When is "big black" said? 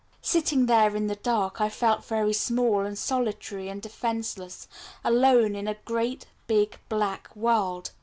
6.47-7.29